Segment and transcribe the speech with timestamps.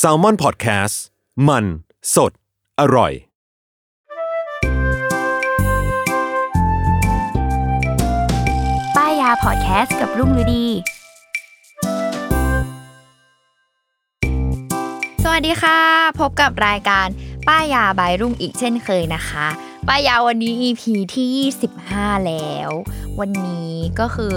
[0.00, 0.96] S a l ม o n PODCAST
[1.48, 1.64] มัน
[2.14, 2.32] สด
[2.80, 3.12] อร่อย
[8.96, 10.66] ป้ายยาพอดแคสต์กับรุ่งฤดี
[15.22, 15.78] สวัสดีค่ะ
[16.20, 17.06] พบกับรายการ
[17.48, 19.46] ป้ายยาบายรุ่งอีกเช่นเคยนะคะ
[19.88, 20.82] ป้ายยาวันนี้ EP
[21.14, 22.70] ที่ 25 แล้ว
[23.20, 24.34] วันนี้ก็คือ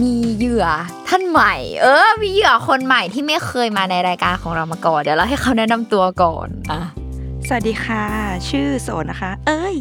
[0.00, 0.66] มีเหยื่อ
[1.08, 6.80] ท่านใหม่ เออ มีเหยื่อคนใหม่ที่ไม่เคยมาในรายการของเรามาก่อน เดี๋ยวเราให้เขาแนะนำตัวก่อนอะ
[7.46, 8.04] สวัสดีค่ะ
[8.48, 9.76] ชื่อโสนนะคะ เอ้ย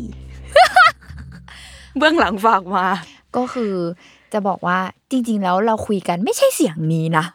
[1.98, 2.88] เบื้องหลังฝากมา
[3.36, 3.74] ก็คือ
[4.34, 4.80] จะบอกว่า
[5.12, 7.26] จริง ๆ แล้วเราคุยกันไม่ใช่เสียงนี้นะ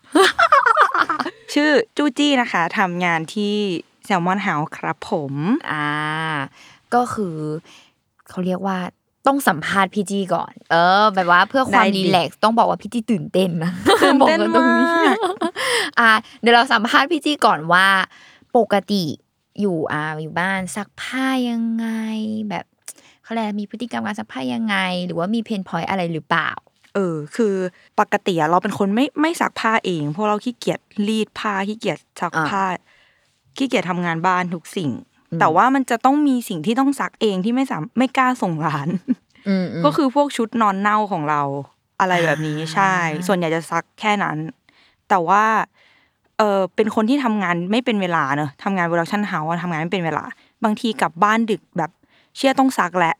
[1.54, 3.54] ชื่อจูจี้นะคะทำงานที่
[4.04, 5.32] แซลมอนเฮาส์ครับผม
[5.70, 5.88] อ่า
[6.94, 7.36] ก็คือ
[8.28, 8.78] เขาเรียกว่า
[9.26, 15.16] ต้องสัมภาษณ์พี่จีก่อน เออ แบบว่าเพื่อความได้ relax ต้องบอกว่าพี่จีตื่นเต้นนะตื่นเต้นบอกกัตรงมาก
[15.98, 16.10] อ่า
[16.40, 17.86] เดี๋ยวเราสัมภาษณ์พี่จีก่อนว่า
[18.56, 19.04] ปกติ
[19.60, 21.86] อยู่อ่าอยู่บ้านซักผ้ายังไง
[22.50, 22.64] แบบ
[23.22, 24.76] เขาเรียกอะไรมีพฤติกรรมการซักผ้ายังไง
[25.06, 26.50] หรือว่ามี pain point อะไรหรือเปล่า
[26.94, 27.54] เออ คือ
[28.00, 32.64] ปกติอะเราเป็นคนไม่ไม่ซักผ้าเอง เพราะเราขี้เกียจรีดผ้าขี้เกียจซักอ่าผ้า
[33.56, 34.90] ขี้เกียจทำงานบ้านทุกสิ่ง
[35.40, 38.88] แต่ว่ามันจะต้องมีสิ่งที่ต้องซักเองที่ไม่สามไม่กล้าส่งร้าน
[39.48, 41.42] อืมอืมก็คือพวกชุดนอนเน่าของเรา
[42.00, 42.94] อะไรแบบนี้อ่าใช่
[43.26, 44.36] ส่วนใหญ่จะซักแค่นั้น
[45.08, 45.44] แต่ว่า
[46.38, 50.24] เออเป็นคนที่ทำงานไม่เป็นเวลาเนอะทำงาน production house ทำงานไม่เป็นเวลา
[50.64, 51.90] บางทีกลับบ้านดึกแบบ
[52.36, 53.14] เสื้อต้องซักแหละ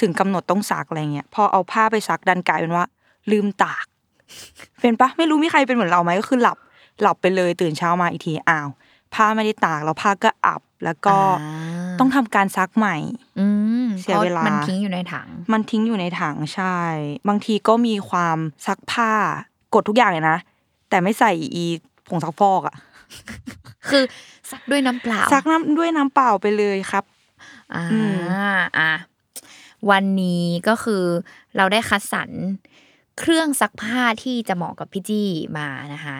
[0.00, 2.84] ถึงกำหนดต้องซักอะไรเงี้ยพอเอาผ้าไปซักดันกลายเป็นว่า
[3.30, 3.86] ลืมตาก
[4.80, 6.58] เป็นปะไม่รู้มีใครเป็นเหมือนเราไหมก็คือหลับ
[7.02, 8.68] หลับไปเลยตื่นเช้ามาอีกทีอ้าว
[9.14, 12.96] ผ้าไม่ได้ตากแล้วผ้าก็อับ แล้วก็อ่าต้องทำการซักใหม่
[13.38, 13.46] อื
[13.84, 16.76] มเสียเวลาพระมันทิ้งอยู่ในถัง มันทิ้งอยู่ในถังใช่
[17.28, 19.12] บางทีก็มีความซักผ้า
[19.74, 20.38] กดทุกอย่างเลยนะ
[20.88, 21.66] แต่ไม่ใส่อี
[22.08, 22.76] ผงซักฟอกอะ
[23.88, 24.02] คือ
[24.50, 27.04] ซักด้วยน้ำเปล่า ซักน้ำด้วยน้ำเปล่าไปเลยครับ
[27.74, 28.16] อ่าอืม
[28.78, 28.92] อะ
[29.90, 31.04] วันนี้ก็คือ
[31.56, 32.30] เราได้คัดสรร
[33.20, 36.18] เครื่องซักผ้าที่จะเหมาะกับพี่จี้มานะคะ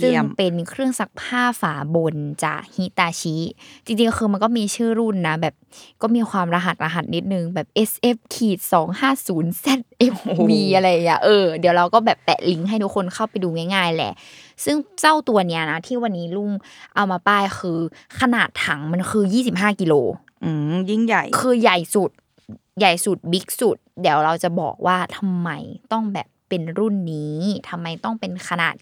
[0.00, 3.36] ซึ่งเป็นเครื่องซักผ้าฝาบนจากฮิตาชิ
[3.84, 5.54] จริงๆ คือมันก็มีชื่อรุ่นนะ แบบ
[6.02, 14.12] ก็มีความรหัสรหัสนิดนึงแบบ SF ขีดสองห้าศูนย์ ZFB อะไรอย่างเงี้ยเออเดี๋ยวเราก็แบบแปะลิงก์ให้ทุกคนเข้าไปดูง่าย ๆ แหละ
[14.64, 16.50] ซึ่งเจ้าตัวเนี้ยนะ ที่วันนี้ลุง
[16.94, 17.78] เอามาป้ายคือ
[18.20, 19.94] ขนาดถังมันคือ25กิโล
[20.44, 22.10] อืมยิ่งใหญ่ คือใหญ่สุด
[22.80, 25.48] ใหญ่สุดบิ๊กสุด เดี๋ยวเราจะบอกว่าทำไม
[25.92, 28.74] ต้องแบบเป็นรุ่นนี้ทำไมต้องเป็นขนาด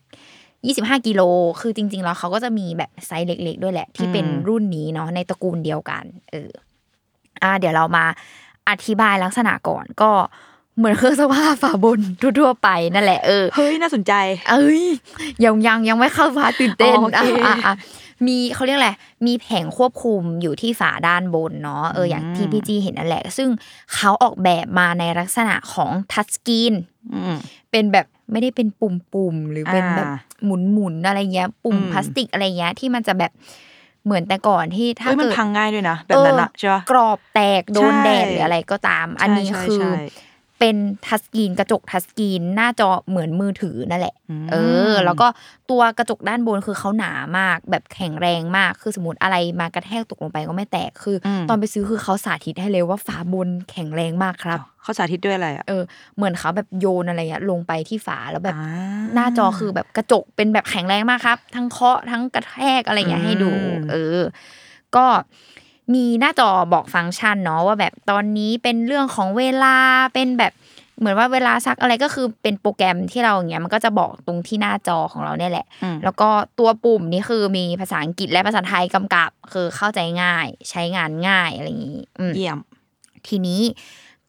[0.50, 1.22] 25 กิโล
[1.60, 6.50] คือจริง ๆ แล้วเขาก็จะมีแบบไซส์เล็ก ๆ ด้วยแหละ ที่เป็นอืมรุ่นนี้เนาะในตระกูลเดียวกัน เออ
[7.42, 8.04] อ่า เดี๋ยวเรามา
[8.69, 10.10] อธิบายลักษณะก่อนก็
[10.76, 14.12] เหมือนเครื่องซักผ้าฝาบนทั่วๆไปนั่นแหละเออเฮ้ยน่าสนใจ
[14.50, 14.82] เอ้ย
[15.44, 17.75] ยังยังยังไม่เข้าฟ้าตื่นเต้นอ๋อโอเคอะอะอะ
[18.27, 18.93] มีเขาเรียกอะไร
[19.27, 23.49] มีแผงควบคุมอยู่ที่ฝาด้านบนเนาะเอออย่างที่พี่จีเห็นนั่นแหละ ซึ่ง
[23.95, 26.75] เขาออกแบบมาในลักษณะของทัชสกรีน
[27.15, 27.34] อืม
[27.71, 33.33] เป็นแบบไม่ได้เป็นปุ่มๆหรือเป็นแบบอ่าหมุนๆอะไรเงี้ย ปุ่มอืมพลาสติกอะไรเงี้ยที่มันจะแบบ
[34.04, 39.92] เหมือนแต่ก่อนที่ถ้าเฮ้ยมันเกิดพังง่ายด้วยนะแบบนั้นอะเออใช่ปะกรอบแตกโดนใช่แดดหรืออะไรก็ตาม อันนี้ใช่คือใช่
[40.59, 40.77] เป็น
[41.07, 44.57] ทัชสกรีนกระจกทัชสกรีนหน้าจอเหมือนมือถือนั่นแหละอืมเอ
[44.91, 45.27] อ แล้วก็
[45.71, 55.83] ตัวกระจกด้านบนคือเขาหนามากแบบแข็งแรงมาก คือสมมติอะไรมากระแทกตกลงไปก็ไม่แตก คืออมตอนไปซื้อคือเขาสาธิตให้เลยว่าฝาบนแข็งแรงมากครับเขาสาธิตด้วยอะไรอะเออ
[56.16, 58.69] เหมือนเขาแบบโยนอะไรเงี้ยลงไปที่ฝาแล้วแบบอ่า
[59.15, 64.21] หน้าจอคือแบบกระจกเป็นแบบแข็งแรงมากครับ ทั้งเคาะทั้งกระแทกอะไรเงี้ยให้ดูอืมเออ
[64.97, 65.07] ก็
[65.95, 69.77] มีหน้าจอบอกฟังก์ชันเนาะว่าแบบตอนนี้เป็นเรื่องของเวลา
[70.15, 70.53] เป็นแบบ
[70.99, 82.59] เหมือนว่าเวลาซักอะไรก็คือเป็นโปรแกรมที่เราอย่างเงี้ยมันก็จะบอกตรงที่หน้าจอของเราเนี่ยแหละอืมแล้วก็ตัวปุ่มนี่คือมีภาษาอังกฤษและภาษาไทยกำกับ คือเข้าใจง่าย ใช้งานง่ายอะไรอย่างงี้อืมเยี่ยม
[83.29, 83.63] ทีนี้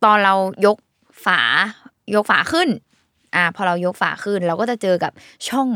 [0.03, 0.33] ตอนเรา
[0.65, 0.77] ยก
[1.25, 1.41] ฝา
[2.15, 2.69] ยกฝาขึ้น
[3.35, 5.11] อ่าพอเรายกฝาขึ้นเราก็จะเจอกับ
[5.49, 5.67] ช่อง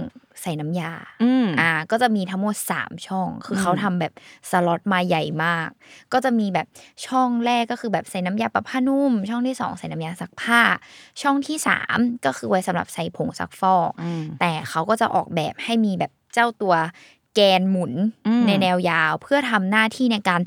[0.42, 0.92] ใส่น้ำยา
[1.24, 4.14] อืมอ่า ก็จะมีทั้งหมดสามช่อง คือเขาทำแบบ
[4.50, 5.70] สล็อตมาใหญ่มาก
[6.14, 6.68] ก็จะมีแบบ
[7.08, 10.62] ช่องแรกก็คือแบบใส่น้ำยาปรับผ้านุ่ม ช่องที่สองใส่น้ำยาซักผ้า
[11.22, 16.76] ช่องที่สามก็คือไว้สำหรับใส่ผงซักฟอกอืมแต่เขาก็จะออกแบบให้มีแบบเจ้าตัว
[17.36, 17.94] แกนหมุน
[18.28, 20.42] อืมในแนวยาว เพื่อทำหน้าที่ในการ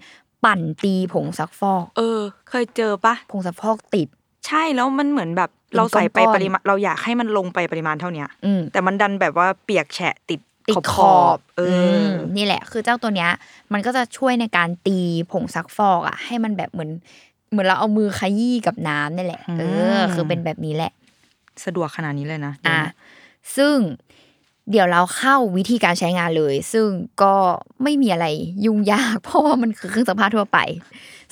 [0.45, 4.09] ปั่นตีผงซักฟอก เออ เคยเจอปะผงซักฟอกติด
[4.47, 13.31] ใช่แล้วมันเหมือนแบบเป็นเราใส่ไปก้อนๆปริมาณเราอยากให้มันลงไปปริมาณเท่าเนี้ยอืมแต่มันดันแบบว่าเปียกแฉะติดติดขอบขขออบบเอออมนี่แหละ คือเจ้าตัวเนี้ย
[13.73, 14.99] มันก็จะช่วยในการตี
[15.31, 16.91] ผงซักฟอกอะ ให้มันแบบเหมือน
[17.51, 19.63] เหมือนเราเอามือขยี้กับน้ำนี่แหละ เอ
[19.97, 20.93] อ คือเป็นแบบนี้แหละ
[21.65, 22.81] สะดวกขนาดนี้เลยนะอะ
[23.57, 23.77] ซึ่ง
[24.71, 26.87] เดี๋ยวเราเข้าวิธีการใช้งานเลย ซึ่ง
[27.23, 27.35] ก็
[27.83, 28.27] ไม่มีอะไร
[28.67, 30.59] ยุ่งยาก เพราะว่ามันคือเครื่องซักผ้าทั่วไป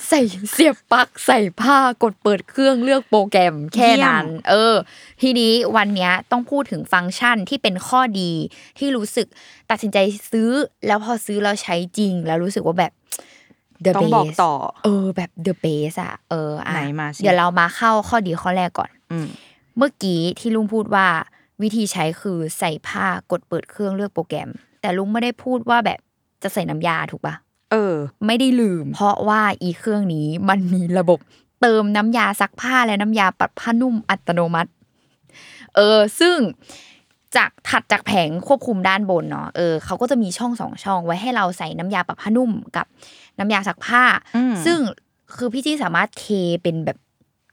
[0.07, 0.21] ใส่
[0.51, 4.75] เสียบปลั๊กใส่ผ้ากดเปิดเครื่องเลือกโปรแกรมแค่นั้น เออ
[5.21, 8.31] ทีนี้วันเนี้ยต้องพูดถึงฟังก์ชันที่เป็นข้อดี
[8.79, 9.27] ที่รู้สึก
[9.69, 9.97] ตัดสินใจ
[10.31, 10.49] ซื้อ
[10.87, 12.91] แล้วพอซื้อแล้วใช้จริง แล้วรู้สึกว่าแบบ
[13.83, 14.53] the ต้องบอก best ต่อ
[14.83, 19.27] เออ แบบ the best อะเอออะไหนมาสิเดี๋ยวเรามาเข้าข้อดีข้อแรกก่อนอืม
[19.77, 21.07] เมื่อกี้ที่ลุงพูดว่า
[21.61, 24.49] วิธีใช้คือใส่ผ้ากดเปิดเครื่องเลือกโปรแกรม
[24.81, 25.99] แต่ลุงไม่ได้พูดว่าแบบ
[26.43, 27.35] จะใส่น้ำยาถูกปะ
[27.71, 27.95] เออ
[28.25, 31.19] ไม่ได้ลืม เพราะว่าอีเครื่องนี้มันมีระบบ
[31.61, 34.71] เติมน้ำยาซักผ้าและน้ำยาปรับผ้านุ่มอัตโนมัติ
[35.75, 36.37] เออ ซึ่ง
[37.35, 42.85] จากถัดจากแผงควบคุมด้านบนเนาะเออเขาก็จะมีช่องสองช่องไว้ให้เราใส่น้ำยาปรับผ้านุ่มกับ
[43.39, 44.03] น้ำยาซักผ้า
[44.35, 44.79] อืมซึ่ง
[45.35, 46.25] คือพี่จี้สามารถเท
[46.63, 46.97] เป็นแบบ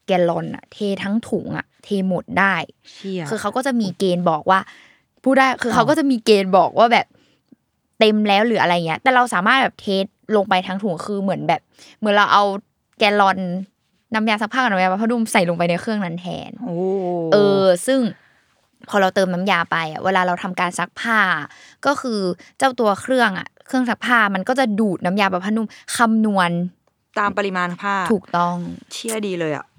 [0.07, 2.55] แกลลอนอะเททั้งถุงอะเทหมดได้
[2.93, 4.61] เชี่ยคือเขาก็จะมีเกณฑ์บอกว่า
[5.23, 7.07] พูดได้คือเขาก็จะมีเกณฑ์บอกว่าแบบ
[8.03, 10.05] เต็มแล้วหรืออะไรเงี้ย แต่เราสามารถแบบเทส
[10.37, 11.61] ลงไปทั้งถุงคือเหมือนแบบ
[11.99, 12.45] เหมือนเราเอา
[12.99, 13.39] แกลลอน
[14.15, 16.77] น้ำยาซักผ้ากับน้ำยาผ้านุ่มใส่ลงไปในเครื่องนั้นแทนโอ้
[17.33, 18.01] เออ ซึ่ง
[18.89, 21.19] พอเราเติมน้ำยาไปอะเวลาเราทำการซักผ้า
[21.87, 22.21] ก็คือ
[22.59, 25.67] เจ้าตัวเครื่องอะ เครื่องซักผ้ามันก็จะดูดน้ำยาแบบผ้านุ่ม
[25.97, 26.51] คำนวณ
[27.19, 28.57] ตามปริมาณผ้า ถูกต้อง
[28.93, 29.72] เชี่ยดีเลยอะอะ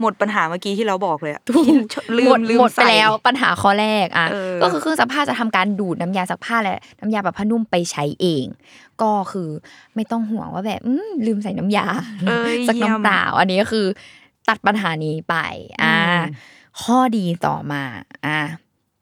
[0.00, 1.76] หมดปัญหาเมื่อกี้ที่เราบอกเลยอะถูกที่
[2.18, 8.44] ลืหมมดลืมหมดไปใส่แล้วปัญหาข้อแรกอะเออก็คือเครื่องซักผ้าจะทำการดูดน้ำยาซักผ้าและน้ำยาแบบผ้านุ่มไปใช้เอง
[9.02, 9.48] ก็คือ
[9.94, 11.86] ไม่ต้องห่วงว่าแบบอืมลืมใส่น้ำยา
[12.28, 13.86] เอ้ยสักเยี่ยมน้ำเปล่าอันนี้ก็คือ
[14.48, 15.36] ตัดปัญหานี้ไป
[15.82, 16.34] อ่าอืม
[16.82, 17.82] ข้อดีต่อมา
[18.26, 18.38] อ่า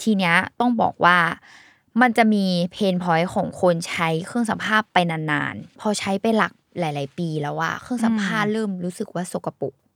[0.03, 1.19] ทีเนี้ยต้องบอกว่า
[2.01, 9.90] มันจะมีเพนพอยต์ของคนใช้เครื่องซักผ้าไปนานๆ พอใช้ไปหลักหลาย ๆ ปีแล้วว่าเครื่องซักผ้าเริ่มรู้สึกว่าสกปรกอืม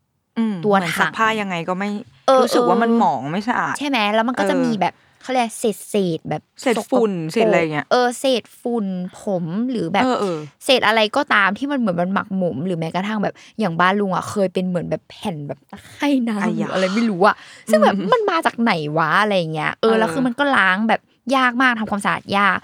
[0.64, 1.90] ตัวเหมือนถังซักผ้ายังไงก็ไม่
[2.26, 8.86] เออรู้สึกว่ามันเออหมองไม่สะอาด ใช่ไหมแล้วมันก็จะเออมีแบบเขาเรียกเศษเศษๆแบบเศษฝุ่นสกปกเศษอะไรเงี้ยเออเศษฝุ่น
[9.20, 17.36] ผมหรือแบบเออเออเศษอะไรก็ตามที่มันเหมือนมันหมักหมมหรือแม้กระทั่งแบบอย่างบ้านลุงอะเคยเป็นเหมือนแบบแผ่นแบบตะไคร่น้ำอะหรืยะออะไรไม่รู้อะ
[17.70, 21.00] ซึ่งแบบมันมาจากไหนวะอะไรอย่างเงี้ยเออเออแล้วคือมันก็ล้างแบบ
[21.36, 22.58] ยากมากทำความสะอาดยาก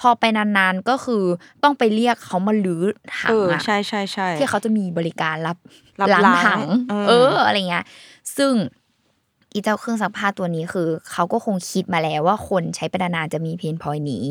[0.00, 1.24] พอไปนานๆก็คือ
[1.62, 2.84] ต้องไปเรียกเขามาลื้อ
[3.18, 5.56] ถัเองออะใช่ใช่ใช่ที่เขาจะมีบริการรับ
[6.00, 6.60] รับล้างล้างถัง
[6.90, 7.84] เออเอออะไรเงี้ย
[8.36, 8.52] ซึ่ง
[9.52, 14.24] อีเจ้าเครื่องซักผ้าตัวนี้คือ เขาก็คงคิดมาแล้วว่าคนใช้ไปนานๆจะมีเพนพอยนี้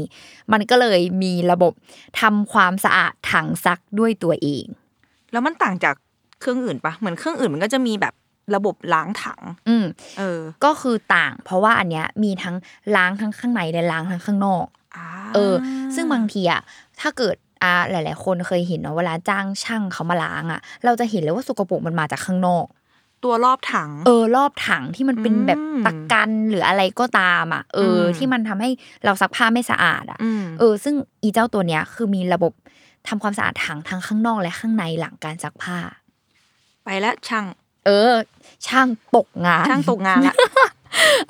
[0.52, 1.74] มันก็เลยมีระบบ
[2.22, 4.66] ทำความสะอาดถังซักด้วยตัวเอง
[5.32, 5.96] แล้วมันต่างจาก
[6.40, 8.14] เครื่องอื่นปะเหมือนเครื่องอื่นมันก็จะมีแบบ
[8.56, 9.86] ระบบล้างถัง อืม
[10.18, 12.56] เออ ก็คือต่าง เพราะว่าอันเนี้ยมีทั้ง
[12.96, 14.83] ล้างทั้งข้างในและล้างทั้งข้างนอกอ่า
[15.36, 15.54] เออ
[15.96, 16.62] ซึ่งบางทีอะ
[17.00, 22.66] ถ้าเกิดอ่าหลาย ๆ คนเคยเห็นเนาะเวลาจ้างช่างเขามาล้างอะเราจะเห็นเลยว่าสกปรกมันมาจากข้างนอก
[23.24, 28.70] ตัวรอบถัง เออ รอบถังที่มันเป็นแบบอืมตะกันหรืออะไรก็ตามอะ เอออมที่มันทำให้
[29.06, 32.54] เราซักผ้าไม่สะอาดอะอืมเออ ซึ่งอีเจ้าตัวเนี้ยคือมีระบบ
[33.08, 35.78] ทำความสะอาดถังทั้งข้างนอกและข้างในหลังการซักผ้า
[36.84, 37.46] ไปแล้วช่าง
[37.86, 38.14] เออ
[38.68, 40.36] ช่างตกงาน ช่างตกงานละ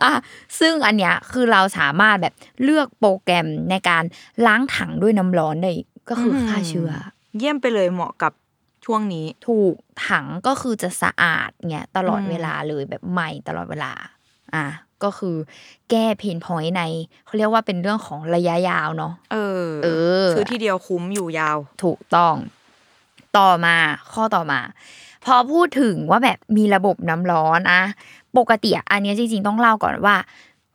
[0.04, 0.14] อะ
[0.60, 4.04] ซึ่งอันเนี้ยคือเราสามารถแบบเลือกโปรแกรมในการ
[4.46, 5.72] ล้างถังด้วยน้ำร้อนได้
[6.10, 6.92] ก็คืออมฆ่าเชื้อ
[7.38, 8.34] เยี่ยมไปเลยเหมาะกับ
[8.86, 9.76] ช่วงนี้ ถูก
[10.10, 13.92] ถังก็คือจะสะอาดเงี้ยตลอดอืมเวลาเลยแบบใหม่ตลอดเวลา
[14.56, 14.66] อะ
[15.04, 15.36] ก็คือ
[15.90, 16.82] แก้เพนพอยต์ใน
[17.26, 19.88] เขาเรียกว่าเป็นเรื่องของระยะยาวเนาะเออ เอ
[20.24, 22.36] อซื้อทีเดียวคุ้มอยู่ยาว ถูกต้อง
[23.38, 23.76] ต่อมา
[24.14, 24.60] ข้อต่อมา
[25.26, 27.82] พอพูดถึงว่าแบบมีระบบน้ำร้อนอะ
[28.38, 30.16] ปกติอะอันเนี้ยจริงๆต้องเล่าก่อนว่า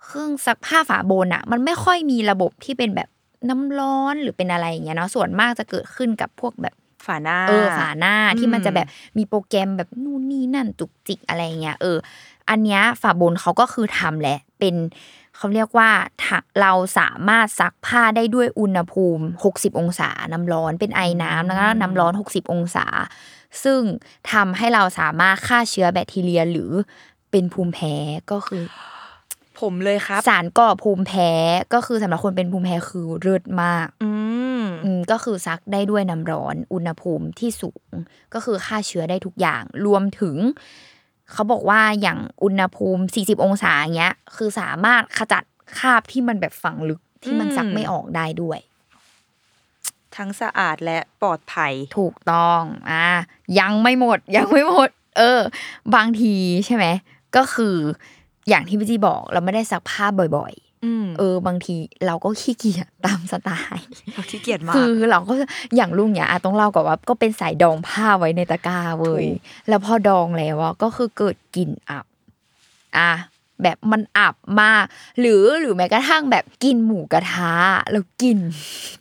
[0.05, 3.09] เครื่องซักผ้าฝาบนอะมันไม่ค่อยมีระบบที่เป็นแบบ
[3.49, 6.75] น้ำร้อนหรือเป็นอะไรอย่างเงี้ยเนาะส่วนมากจะเกิดขึ้นกับพวกแบบ
[7.07, 8.87] ฝาหน้าเออฝาหน้าที่มันอืมจะแบบ
[9.19, 11.97] มีโปรแกรมแบบนู่นนี่นั่นจุกจิกอะไรเงี้ยเออ
[12.51, 14.75] อันเนี้ยฝาบนเขาก็คือทำแหละเป็น
[15.37, 15.91] เขาเรียกว่า
[16.23, 22.87] ถ้าเราสามารถซักผ้าได้ด้วยอุณหภูมิ 60 องศา น้ำร้อนเป็นไอน้ำแล้วก็น้ำร้อน 60 องศา
[23.65, 23.81] ซึ่ง
[24.33, 26.71] ทำให้เราสามารถฆ่าเชื้อแบคทีเรียหรือ
[27.31, 27.95] เป็นภูมิแพ้
[28.33, 28.63] ก็คือ
[29.61, 31.31] ผมเลยครับ สารก่อภูมิแพ้
[31.75, 34.11] ก็คือสำหรับคนเป็นภูมิแพ้คือเลิศมากอื
[34.61, 37.93] มอืมก็คือซักได้ด้วยน้ำร้อน อุณหภูมิที่สูง
[38.35, 40.37] ก็คือฆ่าเชื้อได้ทุกอย่าง รวมถึง
[41.33, 45.43] เขาบอกว่าอย่างอุณหภูมิ 40 องศาอย่างเงี้ย คือสามารถขจัด
[45.79, 48.59] คราบที่มันแบบฝังลึกที่มันซักไม่ออกได้ด้วย
[50.17, 53.07] ทั้งสะอาดและปลอดภัยถูกต้อง อ่า
[53.61, 55.41] ยังไม่หมดยังไม่หมด เออ
[55.95, 56.35] บางที
[56.67, 56.87] ใช่ไหม
[57.37, 57.77] ก็คือ
[58.49, 60.07] อย่างที่พี่จีบอกเราไม่ได้ซักผ้า
[60.37, 60.55] บ่อย
[60.85, 65.35] อืมๆเออบางทีเราก็ขี้เกียจตามสไตล์เราขี้เกียจมากคือเราก็
[65.77, 72.07] อย่างลุงเนี่ยอะต้องเล่าก่อนว่าก็เป็นสายดองผ้าไว้ในตะกร้าเว้ยถูกแล้วพอดองแล้วอะก็คือเกิดกลิ่นอับ
[72.99, 73.13] อะ
[73.63, 74.85] แบบมันอับมาก
[75.21, 77.55] หรือหรือแม้กระทั่งแบบกินหมูกระทะ
[77.91, 78.39] แล้วกลิ่น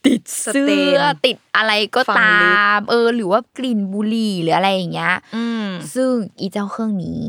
[0.06, 7.22] ติดเสื้สเตอนติดอะไรก็ฝังตาลึกมเออ หรือว่ากลิ่นบุหรี่หรืออะไรอย่างเงี้ยอืมซึ่งอีเจ้าเครื่องนี้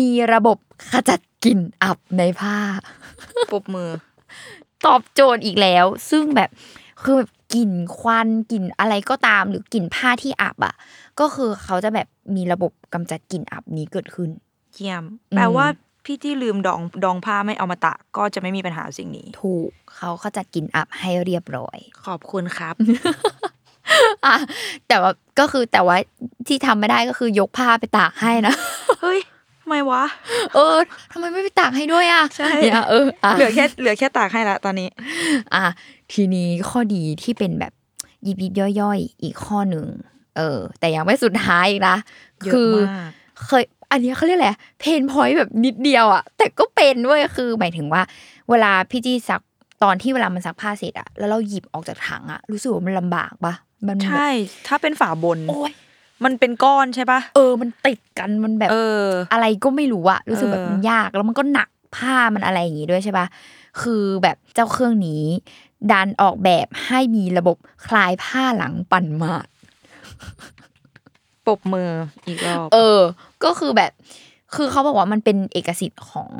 [0.00, 0.58] มีระบบ
[0.92, 2.56] ขจัดกลิ่นอับในผ้า
[3.52, 3.90] ปรบมือ
[4.86, 6.50] ตอบโจทย์อีกแล้ว ซึ่งแบบ
[7.02, 10.74] คือแบบกลิ่นควันกลิ่นอะไรก็ตาม หรือกลิ่นผ้าที่อับอะ
[11.20, 14.30] ก็คือเขาจะแบบมีระบบกำจัดกลิ่นอับนี้เกิดขึ้น
[14.74, 15.66] เยี่ยมอืมแปลว่า
[16.04, 22.74] พี่ที่ลืมดองดองผ้าไม่เอามาตะ ก็จะไม่มีปัญหาสิ่งนี้ ถูกเขาขจัดกลิ่นอับให้เรียบร้อย ขอบคุณครับ
[24.26, 24.36] อะ
[24.88, 25.96] แต่ว่าก็คือแต่ว่า
[26.46, 28.54] ที่ทำไม่ได้ก็คือยกผ้าไปตากให้นะ
[29.00, 29.20] เฮ้ย
[29.60, 30.04] ทำไมวะ
[30.54, 30.76] เออ
[31.12, 34.88] ทำไมไม่ไปตากให้ด้วยอะใช่เนี่ยเอออะเหลือแค่เหลือแค่ตากให้ละตอนนี้
[35.54, 35.64] อะ
[36.12, 37.72] ทีนี้ข้อดีที่เป็นแบบ
[38.26, 39.86] ยิบยิบย่อยๆ อีกข้อหนึ่ง
[40.36, 41.96] เออ แต่ยังไม่สุดท้ายอีกนะ
[42.44, 43.10] เยอะคือมาก
[43.46, 44.50] เคย อันเนี้ยเขาเรียกอะไร
[44.80, 48.02] เพนพอยต์แบบนิดเดียวอะแต่ก็เป็นเว้ยคือหมายถึงว่า
[48.50, 49.42] เวลาพี่จี้ซัก
[49.82, 53.54] ตอนที่เวลามันซักผ้าเสร็จอะแล้วเราหยิบออกจากถังอะรู้สึกว่ามันลำบากปะ
[53.86, 54.28] มันแบบใช่
[54.66, 55.72] ถ้าเป็นฝาบนโอ้ย
[56.24, 63.26] มันเป็นก้อนใช่ปะเออ มันติดกันมันแบบเออ อะไรก็ไม่รู้อะรู้สึกแบบเออมันยากแล้วมันก็หนักผ้ามันอะไรอย่างงี้ด้วยใช่ปะ
[63.82, 65.24] คือแบบเจ้าเครื่องนี้
[65.92, 69.46] ดันออกแบบให้มีระบบคลายผ้าหลังปั่นมาด
[71.46, 71.90] ปรบมือ
[72.26, 73.00] อีกรอบเออ
[73.44, 73.92] ก็คือแบบ
[74.54, 76.30] คือเขาบอกว่ามันเป็นเอกสิทธิ์ของ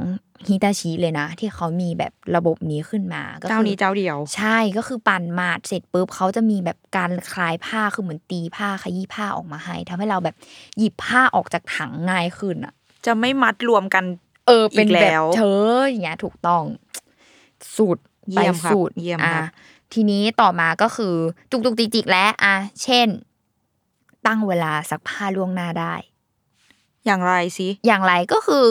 [0.48, 10.36] ฮิตาชิเลยนะ ที่เขามีแบบระบบนี้ขึ้นมาก็คือเจ้านี้เจ้าเดียว ใช่ก็คือปั่นมาดเสร็จปุ๊บเขาจะมีแบบการคลายผ้าคือเหมือนตีผ้าขยี้ผ้าออกมาให้ทำให้เราแบบ
[10.78, 12.74] หยิบผ้าออกจากถังง่ายขึ้นอะ
[13.06, 14.04] จะไม่มัดรวมกัน
[14.46, 15.42] เออเป็นอีกแบแล้บวเธ
[15.76, 16.64] ออย่างเงี้ยถูกต้อง
[17.76, 19.46] สูตรเยี่ไปยมครับสูตรเยี่ยมอะครับ
[19.92, 21.14] ทีนี้ต่อมาก็คือ
[21.50, 23.08] จุกจุกจิกจิกแล้วอะเช่น
[24.26, 25.94] ตั้งเวลาซักผ้าล่วงหน้าได้
[27.04, 28.64] อย่างไรสิอย่างไรก็คือ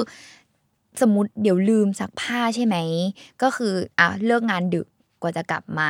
[1.02, 2.78] สมมติเดี๋ยวลืมซักผ้าใช่ไหม
[3.42, 4.88] ก็คืออะเลิกงานดึก
[5.22, 5.90] กว่าจะกลับมา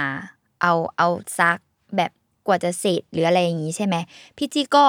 [0.61, 1.07] เอาเอา
[1.39, 1.57] ซัก
[1.95, 2.11] แบบ
[2.47, 3.95] กว่าจะเสร็จหรืออะไรอย่างนี้ใช่ไหม
[4.37, 4.85] พี่จี้ก็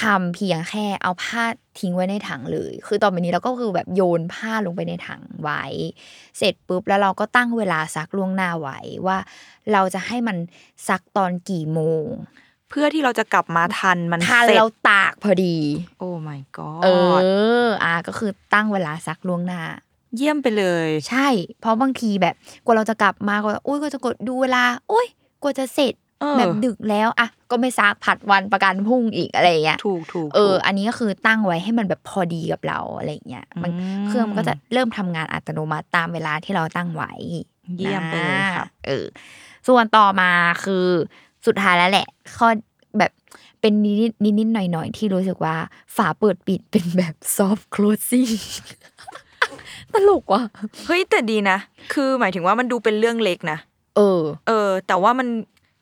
[0.00, 1.44] ทำเพียงแค่เอาผ้า
[1.78, 5.64] ทิ้งไว้ในถังเลย คือตอนนี้เราก็คือแบบโยนผ้าลงไปในถังไว้
[6.38, 9.18] เสร็จปุ๊บแล้วเราก็ตั้งเวลาซักล่วงหน้าไว้ว่า
[9.72, 10.36] เราจะให้มัน
[10.88, 12.06] ซักตอนกี่โมง
[12.70, 15.56] เพื่อที่เราจะกลับมาทันมันทันเสร็จเราตากพอดี
[15.98, 16.88] โอ้ my god เอ
[17.64, 19.62] ออะก็คือตั้งเวลาซักล่วงหน้า
[20.16, 21.28] เยี่ยมไปเลย ใช่
[21.60, 22.34] เพราะบางทีแบบ
[22.64, 24.62] กว่าเราจะกลับมาก็อุ้ยก็จะกดดูเวลา
[24.92, 25.06] อุ้ย
[25.42, 37.12] กว่าจะเสร็จเออแบบดึกแล้วอะก็ไม่ซักผัดวันประกันพรุ่งอีกอะไรอย่างเงี้ยถูกถูกเออถูกอันนี้ก็คือตั้งไว้ให้มันแบบพอดีกับเราอะไรอย่างเงี้ยมันอืมเครื่องมันก็จะเริ่มทำงานอัตโนมัติตามเวลาที่เราตั้งไว้
[37.78, 39.06] เยี่ยมไปเลยครับนะเออ
[39.68, 40.30] ส่วนต่อมา
[40.64, 40.86] คือ
[41.46, 42.06] สุดท้ายแล้วแหละ
[42.36, 42.48] ข้อ
[42.98, 43.10] แบบ
[43.60, 45.54] เป็นนิดนิดนิดๆหน่อยหน่อยๆที่รู้สึกว่า
[45.96, 48.32] ฝาเปิดปิดเป็นแบบ soft closing
[49.92, 50.42] ตลกว่ะ
[50.86, 51.58] เฮ้ยแต่ดีนะ
[51.92, 53.58] คือหมายถึงว่ามันดูเป็นเรื่องเล็กนะ
[53.96, 55.28] เออ เออ แต่ว่ามัน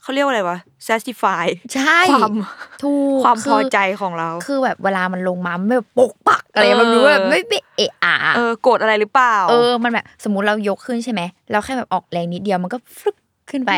[0.03, 2.35] เขาเรียกว่าอะไรวะ satisfy ใช่ความ
[2.83, 13.17] ถูกความคืพอใจของเรา คือแบบเวลามันลงมามันไม่แบบปกปักอะไรเออมันดูแบบไม่ไม่เอะอะเออโกรธอะไรหรือเปล่า เออ มันแบบสมมุติเรายกขึ้นใช่ไหมเราแค่แบบออกแรงนิดเดียวมันก็ฟึก
[13.51, 13.73] ขึ้นไป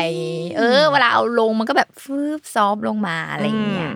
[0.57, 3.95] เออ เวลาเอาลงมันก็แบบฟึบซอฟต์ลงมาอะไรอย่างเงี้ยอื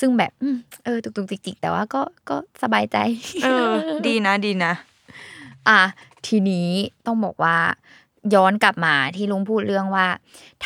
[0.00, 2.96] ซึ่งแบบอืมเออตุกตุกจิกจิกแต่ว่าก็ก็สบายใจ
[3.44, 3.68] เออ
[4.06, 4.72] ดีนะดีนะ
[5.68, 5.80] อะ
[6.26, 6.68] ทีนี้
[7.06, 7.56] ต้องบอกว่า
[8.34, 10.06] ย้อนกลับมาที่ลุงพูดเรื่องว่า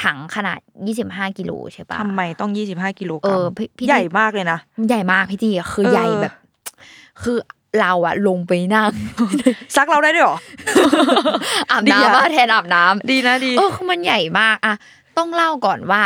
[0.02, 0.58] ถังขนาด
[0.98, 4.58] 25กิโลใช่ปะทำไมต้องยี่สิบห้ากิโลกเอรัมอพี่พี่ใหญ่มากเลยนะ
[4.88, 6.34] ใหญ่มากพี่จีคือเออใหญ่แบบ
[7.22, 7.38] คือ
[7.80, 8.92] เราอะลงไปนั่ง
[9.76, 10.38] ซักเราได้ด้วยเหรอ
[11.70, 14.74] อาบดีอะน้ำว่าแทนอาบน้ำดีนะดีเออคือมันใหญ่มากอะ
[15.18, 16.02] ต้องเล่าก่อนว่า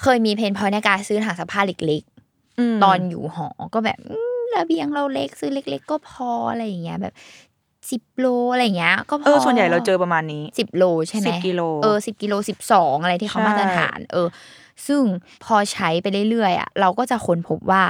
[0.00, 2.02] เคยมีเพนพอยในการซื้อถังซักผ้าเล็ก
[2.72, 7.14] มๆตอนอยู่หอก็แบบอืมระเบียงเราเล็กซื้อเล็ก ๆ ก็พออะไรอย่างเงี้ยแบบ
[7.90, 14.28] สิบโลอะไรเงี้ย ก็พอเออส่วนใหญ่เราเจอประมาณนี้สิบโลใช่ไหม10กิโลเออสิบกิโลสิบสองอะไรที่เขาใช่มาตรฐาน เออ
[14.86, 15.02] ซึ่ง
[15.44, 17.82] พอใช้ไปเรื่อยๆอะเราก็จะค้นพบว่า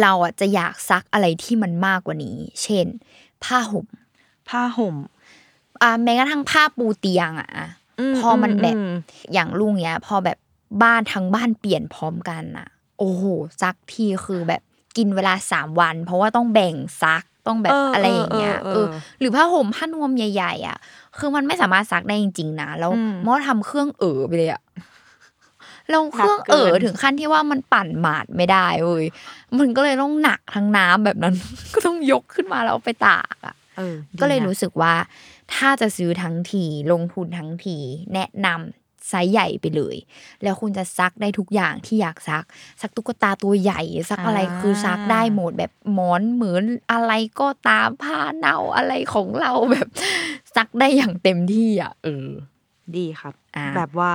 [0.00, 2.86] เราอะจะอยากซักอะไรที่มันมากกว่านี้ เช่น
[3.44, 3.86] ผ้าห่ม
[4.48, 4.96] ผ้าห่ม
[5.82, 7.50] อ่าแม้กระทั่งผ้าปูเตียงอะ
[8.12, 8.92] มพอมันแบบอืม
[9.32, 10.38] อย่างลุงเนี้ย พอแบบ
[10.82, 13.22] บ้านทั้งบ้านเปลี่ยนพร้อมกันอะ โอ้โห
[13.62, 14.62] ซักทีคือแบบ
[14.96, 20.78] กินเวลาสามวัน เพราะว่าต้องแบ่งซักต้องแบบเออออะไรอย่างเงี้ยเออเอเอออ หรือผ้าห่มผ้านวมใหญ่ ๆ อะ
[21.18, 24.62] คือมันไม่สามารถซักได้จริงๆนะแล้วอืมมอทำเครื่องเอ๋อไปเลยอะ
[25.90, 29.06] เราเครื่องหนักเกินเอ๋อถึงขั้นที่ว่ามันปั่นหมาดไม่ได้เว้ย
[29.58, 31.34] มันก็เลยต้องหนักทั้งน้ำแบบนั้น
[31.74, 34.94] ก็ต้องยกขึ้นมาแล้วเอาไปตากอะเออก็เลยดีนะรู้สึกว่า
[35.54, 37.76] ถ้าจะซื้อทั้งทีลงทุนทั้งที
[38.14, 39.96] แนะนำไซส์ใหญ่ไปเลย
[40.42, 42.44] แล้วคุณจะซักได้ทุกอย่างที่อยากซัก
[42.80, 43.80] ซักตุ๊กตาตัวใหญ่
[44.10, 49.88] ซักอะไรคือซักได้หมดแบบหมอนเหมือนอะไรก็ตามผ้าเน่าอะไรของเราแบบ
[50.56, 52.26] ซักได้อย่างเต็มที่อะเออ
[52.96, 54.12] ดีครับ อ่า แบบว่า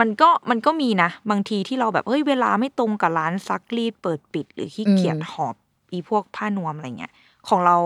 [0.00, 5.54] มันก็มันก็มีนะ บางทีที่เราแบบเฮ้ยเวลาไม่ตรงกับร้านซักรีดเปิดปิด หรือขี้เกียจหอบ
[5.90, 7.12] อีพวกผ้านวมอะไรเงี้ย
[7.48, 7.76] ของเรา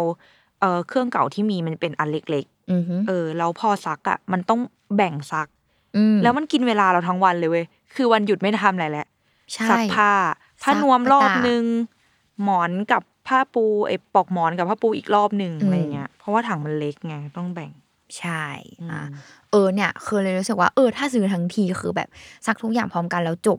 [0.60, 4.60] เออเครื่องเก่าที่มีมันเป็นอันเล็ก อือฮึๆเออแล้วพอซักอะมันต้อง
[4.96, 5.48] แบ่งซัก
[5.96, 9.06] อืมแล้วมันกินเวลาเราทั้งวันเลยเว้ยคือวันหยุดไม่ทำอะไรแหละ
[9.54, 10.12] ใช่ ซักผ้า
[10.62, 11.64] ผ้าซักนวมรอบไปตากนึง
[12.42, 17.70] หมอนกับผ้าปูไอ้ปลอกหมอนกับผ้าปูอีกรอบหนึ่งอืม อะไรเงี้ยเพราะว่าถังมันเล็กไงต้องแบ่ง
[18.18, 18.44] ใช่
[18.90, 22.08] อะอืมเออเนี่ยคือเลยรู้สึกว่าเออถ้าซื้อทั้งทีคือแบบ
[22.46, 23.58] ซักทุกอย่างพร้อมกันแล้วจบ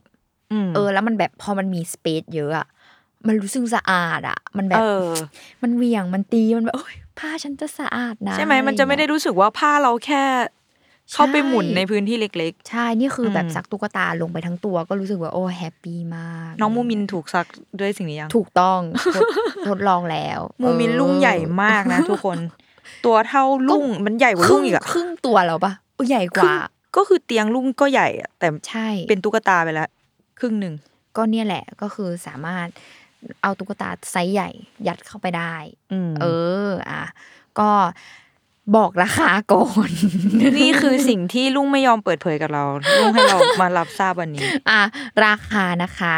[0.68, 2.68] มเออ แล้วมันแบบพอมันมีสเปซเยอะอะ
[3.28, 5.10] มันรู้สึกสะอาดอะมันแบบเออ
[5.62, 10.24] มันเหวี่ยงมันตีมันแบบโอ้ยผ้าฉันจะสะอาดนะใช่ไหมมันจะไม่ได้อรเงี้ยรู้สึกว่าผ้าเราแค่
[11.14, 17.48] เข้าไปหมุนในพื้นที่เล็กใช่นี่คือแบบอืมซักตุ๊กตาลงไปทั้งตัวก็รู้สึกว่าโอ้แฮปปี้มากๆน้องมูมินถูกซัก
[17.80, 18.80] ด้วยสิ่งนี้ยังถูกต้อง
[19.16, 19.24] ทด
[19.70, 22.38] ทดลองแล้ว มูมินเออลุงใหญ่มากนะทุกคน
[23.06, 26.54] ตัวเท่าลุงมันใหญ่กว่าคลุรึ่งงอีกอะครึ่งตัวแล้วปะเออใหญ่กว่า
[26.96, 29.90] ก็คือเตียงลุงก็ใหญ่อะแต่ใช่เป็นตุ๊กตาไปแล้ว
[30.40, 30.74] ครึ่งหนึ่ง
[31.18, 32.68] ก็เนี่ยแหละก็คือสามารถ
[33.42, 34.50] เอาตุ๊กตาไซส์ใหญ่
[34.88, 35.56] ยัดเข้าไปได้
[35.92, 36.26] อืมเอ
[36.68, 37.04] อ อะ
[37.60, 37.70] ก็
[38.76, 39.90] บอกราคาก่อน
[40.60, 42.64] นี่คือสิ่งที่ลุงไม่ยอมเปิดเผยกับเรา
[43.00, 44.82] ลุงให้เรามารับทราบวันนี้ อะ
[45.26, 46.16] ราคานะคะ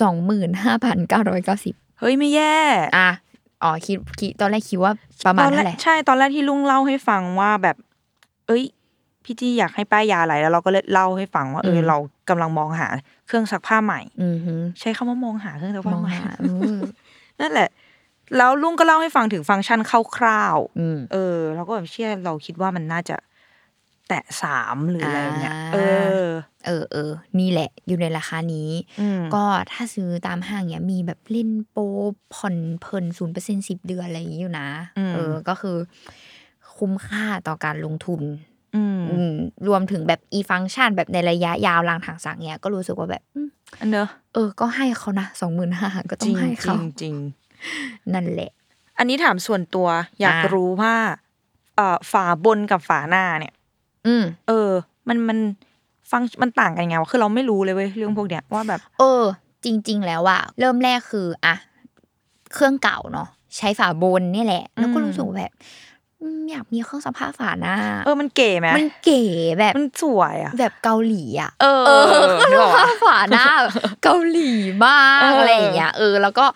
[0.00, 2.58] สองหมื่นห้าพันเก้าร้อยเก้าสิบเฮ้ยไม่แย่
[2.96, 3.10] อะ
[3.62, 4.92] อ๋อคิดคิดตอนแรกคิดว่า
[5.26, 7.76] ประมาณตอนแรเท่ากไหร่ใช่ตอนแรกที่ลุงเล่าให้ฟังว่าแบบ
[8.46, 8.64] เอ้ย
[9.24, 11.96] พี่จี้อยากให้ป้ายยาอะไรแล้วเราก็เลยเล่าให้ฟังว่าเออเรา
[12.28, 12.88] กำลังมองหา
[13.26, 16.78] เครื่องซักผ้าใหม่ อือหือใช้คำว่ามองหาเครื่องซักมผ้าองใหม่หาอืม
[17.40, 17.68] นั่นแหละ
[18.36, 19.80] แล้วลุงก็เล่าให้ฟังถึงฟังก์ชัน
[20.16, 23.16] คร่าวอืมๆเออเราก็แบบเชื่อเราคิดว่ามันน่าจะ
[24.08, 25.78] แตะสามหรืออะไรเงี้ยอ่าเอ
[26.24, 26.28] อ
[26.66, 31.82] เออเออนี่แหละ อยู่ในราคานี้อืมก็ถ้าซื้อตามห้างเนี้ยมีแบบเล่นโปร
[32.34, 35.76] ผ่อนเพลินศูนย์เปอร์เซ็นสิบเดือนอะไรอย่างนี้อยู่นะอืมเออ ก็คือ
[36.78, 38.22] คุ้มค่าต่อการลงทุน
[38.76, 39.32] อืมอืม
[39.68, 43.48] รวมถึงแบบอีฟังก์ชันแบบในระยะยาวรางทางสังเนี้ยก็รู้สึกว่าแบบอืม
[43.80, 47.16] อันเนอะเออ ก็ให้เขานะสองหมื่นห้าก็ต้จอริงงให้จริเขางจริง
[48.14, 48.50] นั่นแหละ
[48.98, 49.88] อันนี้ถามส่วนตัว
[50.20, 50.94] อยากอ่ารู้ว่า
[51.76, 53.54] เอ่อฝาบนกับฝาหน้าเนี่ย
[54.06, 54.70] อืมเออ
[55.08, 55.38] มันมัน
[56.10, 59.22] ฟังมันต่างกันยังไงวะคือเราไม่รู้เลยเว้ยเรื่องพวกเนี้ยว่าแบบ เออ
[59.64, 61.54] จริง ๆ แล้วอะเริ่มแรกคืออะ
[62.52, 65.52] เครื่องเก่าเนาะใช้ฝาบนเนี่ยแหละ แล้วก็อืมรู้สึกว่าแบบ
[66.20, 69.22] อืมอยากมีเครื่องซักผ้าฝาหน้า เออมันเก๋ไหมมันเก๋
[69.58, 74.50] แบบมันสวยอะแบบเกาหลีอะเออเออนึกออกปะฝาหน้าแบบเกาหลี
[74.84, 76.46] มากเออออะไรอย่างเงี้ยเออ แล้วก็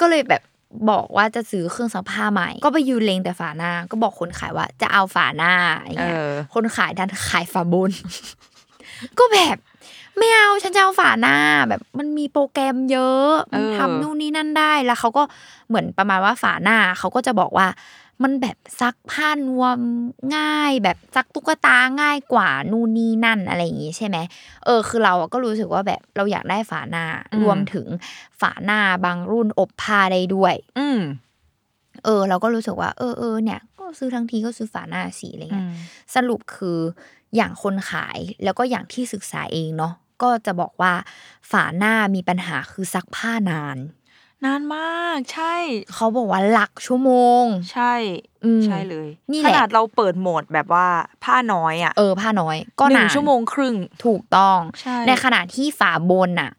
[0.00, 0.42] ก็เลยแบบ
[0.90, 7.90] บอกว่าจะซื้อเครื่องซักผ้าใหม่ ก็ไปยืนเลงแต่ฝาหน้า ก็บอกคนขายว่าจะเอาฝาหน้าอย่างเอเงี้ยอคนขายดันขายฝาบน
[9.18, 9.56] ก็แบบ
[10.18, 11.36] ไม่เอาฉันจะเอาฝาหน้า
[11.68, 15.22] แบบมันมีโปรแกรมเยอะมันเออทำนู่นนี่นั่นได้แล้วเขาก็
[15.68, 17.66] เหมือนประมาณว่าฝาหน้าเขาก็จะบอกว่า
[18.22, 19.78] มันแบบซักผ้านวม
[20.36, 24.16] ง่าย แบบซักตุ๊กตาง่ายกว่านู่นนี่นั่นอะไรอย่างงี้ใช่ไหม
[24.64, 27.86] เออคือเราอะก็รู้สึกว่าแบบเราอยากได้ฝาหน้าอืมรวมถึง
[28.40, 31.00] ฝาหน้าบางรุ่นอบผ้าได้ด้วย อืม
[32.04, 35.74] เออ เราก็รู้สึกว่า เออเออเนี่ย ก็ซื้อทั้งทีก็ซื้อฝาหน้าสีอะไรอืเงี้ยม
[36.14, 36.78] สรุปคือ
[37.36, 40.92] อย่างคนขายแล้วก็อย่างที่ศึกษาเองเนาะก็จะบอกว่า
[41.50, 43.76] ฝาหน้ามีปัญหาคือซักผ้านาน
[44.46, 45.54] นานมาก ใช่
[45.94, 47.10] เขาบอกว่าหลักชั่วโม
[47.42, 47.94] ง ใช่
[48.44, 50.86] อืม ใช่เลยนี่แหขละ นาดเราเปิดโหมดแบบว่า
[51.24, 56.50] ผ้าน้อยอะเออผ้าน้อย ก็หนึ่นางนชั่วโมงครึ่ง ถูกต้อง ใช่ ในขณะที่ฝาบนน่ะ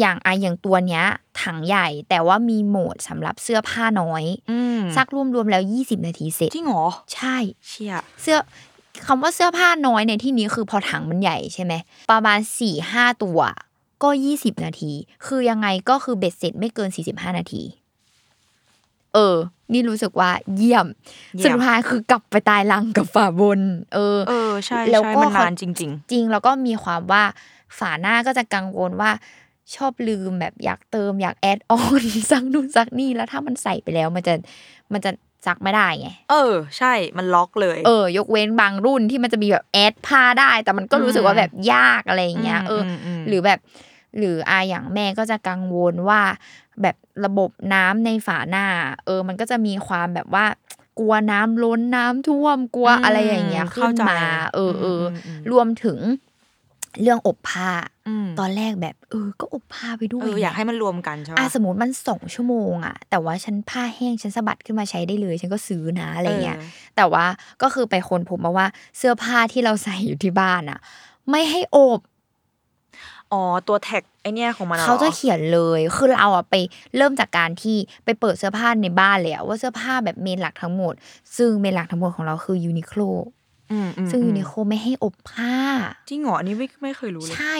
[0.00, 1.04] อย่างไอะอย่างตัวเนี้ย
[1.42, 7.36] ถังใหญ่แต่ว่ามีโหมดสำหรับเสื้อผ้าน้อย อืมซักรวมๆแล้ว 20 นาทีเสร็จ จริงเหรอใช่
[7.68, 8.38] เชี่ยเสื้อ
[9.06, 11.72] คำว่าเสื้อผ้าน้อยในที่นี้คือพอถังมันใหญ่ใช่ไหม
[12.10, 13.40] ประมาณสี่ห้าตัว
[14.02, 14.92] ก็ยี่สิบนาที
[15.26, 17.62] คือยังไงก็คือเบ็ดเสร็จไม่เกินสี่สิบห้านาที
[19.14, 19.36] เออ
[19.72, 20.86] นี่รู้สึกว่าเยี่ยม
[21.36, 23.60] เยี่ยมสุดท้ายคือกลับไปตายรังกับฝาบน
[23.94, 25.72] เออ เออใช่แล้วใช่ก็มันนานจริง
[26.10, 27.22] จริงแล้วก็มีความว่า
[27.78, 29.10] ฝาหน้าก็จะกังวลว่า
[29.76, 34.34] ชอบลืมแบบอยากเติมอยาก add on ซักนู่นซักนี่แล้วถ้ามันใส่ไปแล้วมันจะ
[34.92, 35.10] มันจะ
[35.46, 43.58] ซักไม่ได้ไงๆเออ ใช่ มันล็อกเลย เออ ยกเว้นบางรุ่นที่มันจะมีแบบ add ผ้าได้ แต่มันก็รู้สึกว่าแบบยากอะไรอย่างเงี้ยอืมเอออมอืมหรือแบบ
[44.18, 46.20] หรืออาอย่างแม่ก็จะกังวลว่า
[46.82, 48.66] แบบระบบน้ำในฝาหน้า
[49.04, 50.46] เออ มันก็จะมีความแบบว่า
[50.98, 54.20] กลัวน้ำล้นน้ำท่วมกลัวอะไรอย่างเงี้ยขึ้เข้านใจมา
[54.54, 55.98] เออเอออมอืมรวมถึง
[57.02, 57.70] เรื่องอบผ้า
[58.08, 67.26] อืมตอนแรกแบบเออ ก็อบผ้าไปด้วยเอออยากให้มันรวมกันใช่อะปะสมมติมันสองชั่วโมงอะแต่ว่าฉันผ้าแห้งฉันสะบัดขึ้นมาใช้ได้เลย ฉันก็ซื้อนะอะไรเงี้ยเออแต่ว่า
[67.62, 68.66] ก็คือไปคนพบมาว่า
[68.98, 70.80] เสื้อผ้าที่เราใส่อยู่ที่บ้านอะ
[71.30, 72.00] ไม่ให้อบ
[73.32, 76.54] อ๋อตัวแท็กไอเนี้ยของมันหรอเขาจะเขียนเลยคือเราอะไป
[76.96, 80.94] เริ่มจากการที่ไปเปิดเสื้อผ้าในบ้านเลยอะว่าเสื้อผ้าแบบเมนหลักทั้งหมด
[81.36, 83.00] ซึ่งเมนหลักทั้งหมดของเราคือยูนิโคล
[83.70, 85.54] อืมอืมซึ่งอืมยูนิโคลไม่ให้อบผ้า
[86.08, 87.56] จริงเหรออันนี้ไม่ไม่เคยรู้เลยใช่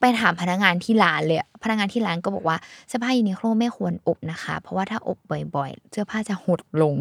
[0.00, 2.56] ไปถามพนักงานที่ร้านเลยอะพนักงานที่ร้านก็บอกว่า
[2.88, 5.18] เสื้อผ้ายูนิโคลไม่ควรอบนะคะ เพราะว่าถ้าอบ
[5.56, 6.96] บ่อยๆ เสื้อผ้าจะหดลง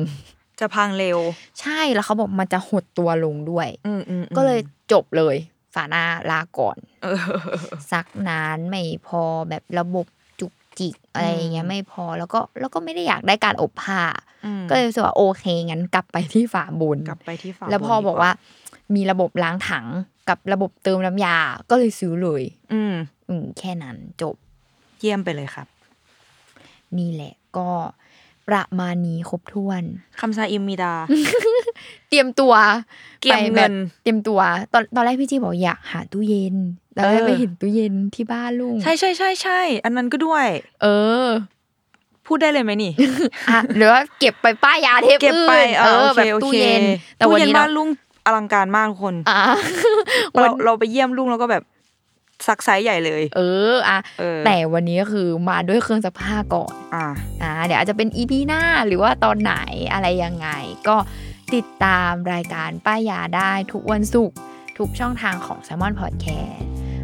[0.59, 1.19] จะพังเร็ว
[1.61, 4.59] ใช่แล้วเขาบอกมันจะหดตัวลงด้วยอืมอืมอืมก็เลย
[4.91, 5.35] จบเลย
[5.75, 7.17] ฝาหน้าลาก่อนเออ
[7.91, 10.05] ซักนานไม่พอแบบระบบ
[10.39, 14.01] จุกจิกอะไรอย่างเงี้ยไม่พอแล้วก็แล้วก็ไม่ได้อยากได้การอบผ้า
[14.45, 18.31] อืมก็เลยรู้สึกว่าโอเคงั้นกลับไปที่ฝาบนกลับไปที่ฝาแล้วพอบนดีบอกว่า
[18.95, 19.85] มีระบบล้างถัง
[20.29, 21.37] กับระบบเติมน้ำยา
[21.69, 22.95] ก็เลยซื้อเลย อืม
[23.29, 24.35] อืมแค่นั้นจบ
[24.99, 25.67] เยี่ยมไปเลยครับ
[26.97, 27.69] นี่แหละก็
[28.47, 29.83] ประมาณนี้ครบถ้วน
[30.19, 31.54] คำซาอิมมีดาเต
[32.15, 32.53] รียมตัว
[33.21, 34.39] เตรียมไปเงิแบบนเตรียมตัว
[34.73, 36.55] ตอนตอนแรกพี่จีบอกอยากหาตู้เย็น
[36.95, 40.45] แล้วเออไปเห็นตู้เย็นที่บ้านลุงใช่ใช่ใช่ใช่อันนั้นก็ด้วย
[40.81, 40.87] เอ
[41.25, 41.27] อ
[42.25, 42.91] พูดได้เลยไหมนี่
[43.49, 46.83] อะหรือว่าเก็บไปป้ายยาเทปเก็บไปอื่นเอเอออโอแบเคบโอตู้เคเย็น
[47.17, 47.89] แต่ตู้วันเย็นนี้บ้าเรานลุง
[48.25, 49.39] อลังการมากทุกคนอะ
[50.33, 51.63] เราเราไปเยี่ยมลุงแล้วก็แบบ
[52.47, 53.41] ซักไซส์ใหญ่เลย เอ
[53.73, 57.05] ออะเออแต่วันนี้ก็คือมาด้วยเครื่องซักผ้าก่อน อ่า
[57.41, 59.53] อ่าเดี๋ยวอาจจะเป็น EP หน้าหรือว่าตอนไหน
[59.93, 60.47] อะไรยังไง
[60.87, 60.95] ก็
[61.53, 64.37] ติดตามรายการป้ายยาได้ทุกวันศุกร์
[64.77, 66.55] ทุกช่องทางของ S A L M O N Podcast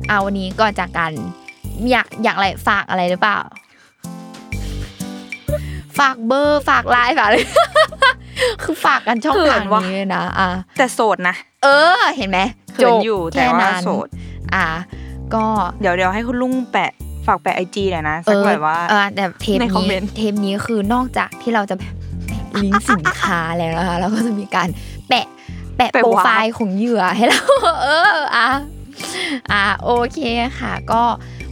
[0.07, 1.11] เอาวันนี้ก่อนจากกัน
[1.89, 3.39] อยากอยากอะไรฝากอะไรหรือเปล่า
[5.99, 7.37] ฝากเบอร์ฝากไลน์ฝากอะไร
[8.63, 11.67] คือฝากกันช่องเขิทางนว่ะนี้เลยนะอะแต่โสดนะ เอ
[11.99, 12.39] อ เห็นไหม
[12.73, 14.07] เขินอยู่แต่ว่าค่นั้นโสด
[14.55, 14.67] อะ
[15.33, 15.45] ก็
[15.81, 16.91] เดี๋ยวเดี๋ยวให้คุณลุงแปะ
[17.27, 21.93] ฝากแปะไอจีหน่อยนะเอสักอแบบว่าเออแต่เทปในคอมนี้เมนต์เทปนี้คือนอกจากที่เราจะแบบ
[22.63, 24.69] ลิงก์สินค้าแล้วนะคะเราก็จะมีการ
[25.09, 25.27] แปะ
[25.77, 27.41] แปะแปะโปรวาร์ปไฟล์ของเหยื่อให้เรา
[27.83, 28.49] เอออะ
[29.51, 30.19] อะโอเค
[30.59, 31.01] ค่ะ ก็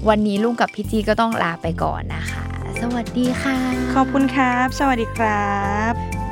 [0.09, 2.45] วันนี้ลุงกับพี่จีก็ต้องลาไปก่อนนะคะ
[2.81, 3.57] สวัสดีค่ะ
[3.93, 5.53] ขอบคุณครับ สวัสดีครั
[5.91, 6.28] บ